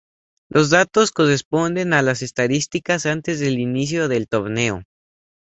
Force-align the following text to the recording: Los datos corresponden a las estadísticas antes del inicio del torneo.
Los 0.49 0.71
datos 0.71 1.11
corresponden 1.11 1.93
a 1.93 2.01
las 2.01 2.23
estadísticas 2.23 3.05
antes 3.05 3.39
del 3.39 3.59
inicio 3.59 4.07
del 4.07 4.27
torneo. 4.27 4.81